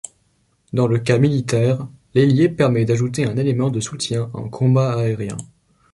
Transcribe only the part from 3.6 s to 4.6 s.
de soutien en